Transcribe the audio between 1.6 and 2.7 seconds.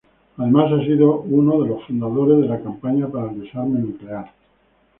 de los fundadores de la